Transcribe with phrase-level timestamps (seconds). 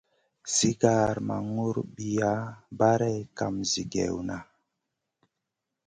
[0.55, 2.33] Sigar ma ŋurbiya
[2.79, 4.37] barey kam zigèwna.